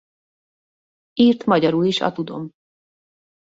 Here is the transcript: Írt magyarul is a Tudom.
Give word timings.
Írt 1.13 1.45
magyarul 1.45 1.85
is 1.85 2.01
a 2.01 2.11
Tudom. 2.11 2.49